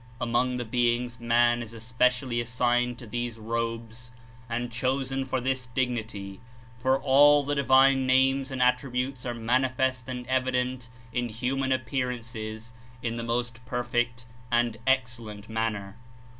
Among 0.19 0.55
the 0.57 0.65
beings 0.65 1.19
man 1.19 1.61
is 1.61 1.75
especially 1.75 2.41
assigned 2.41 2.97
to 2.97 3.05
these 3.05 3.37
robes 3.37 4.11
and 4.49 4.71
chosen 4.71 5.25
for 5.25 5.39
this 5.39 5.67
dignity, 5.67 6.39
for 6.79 6.97
all 6.99 7.43
the 7.43 7.53
Divine 7.53 8.07
Names 8.07 8.49
and 8.49 8.63
Attributes 8.63 9.27
are 9.27 9.35
manifest 9.35 10.09
and 10.09 10.27
evi 10.27 10.53
dent 10.53 10.89
in 11.13 11.29
human 11.29 11.71
appearances 11.71 12.73
in 13.03 13.17
the 13.17 13.23
most 13.23 13.63
perfect 13.67 14.25
and 14.51 14.75
excellent 14.87 15.47
manner. 15.49 15.97